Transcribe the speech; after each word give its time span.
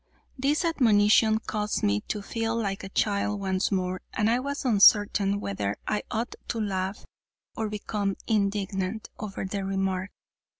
This 0.35 0.65
admonition 0.65 1.37
caused 1.41 1.83
me 1.83 2.01
to 2.07 2.23
feel 2.23 2.55
like 2.55 2.83
a 2.83 2.89
child 2.89 3.39
once 3.39 3.71
more, 3.71 4.01
and 4.13 4.31
I 4.31 4.39
was 4.39 4.65
uncertain 4.65 5.39
whether 5.39 5.75
I 5.87 6.01
ought 6.09 6.33
to 6.47 6.59
laugh 6.59 7.05
or 7.55 7.69
become 7.69 8.15
indignant 8.25 9.11
over 9.19 9.45
the 9.45 9.63
remark. 9.63 10.09